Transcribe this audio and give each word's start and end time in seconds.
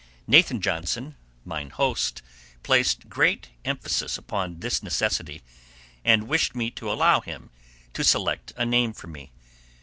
Nathan 0.25 0.61
Johnson, 0.61 1.15
mine 1.45 1.69
host, 1.69 2.23
placed 2.63 3.07
great 3.07 3.49
emphasis 3.63 4.17
upon 4.17 4.59
this 4.61 4.81
necessity, 4.81 5.43
and 6.03 6.27
wished 6.27 6.55
me 6.55 6.71
to 6.71 6.91
allow 6.91 7.19
him 7.21 7.51
to 7.93 8.03
select 8.03 8.51
a 8.57 8.65
name 8.65 8.93
for 8.93 9.05
me. 9.05 9.31